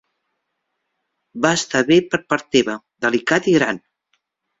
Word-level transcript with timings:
Va 1.45 1.51
estar 1.57 1.81
bé 1.89 1.97
per 2.13 2.19
part 2.33 2.47
teva, 2.57 2.79
delicat 3.07 3.51
i 3.53 3.55
gran. 3.59 3.81